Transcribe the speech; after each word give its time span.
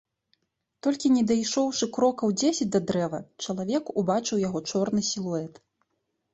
Толькі 0.87 1.11
не 1.17 1.21
дайшоўшы 1.31 1.89
крокаў 1.99 2.33
дзесяць 2.43 2.69
да 2.77 2.83
дрэва, 2.93 3.19
чалавек 3.47 3.95
убачыў 3.99 4.37
яго 4.49 4.59
чорны 4.73 5.01
сілуэт. 5.15 5.53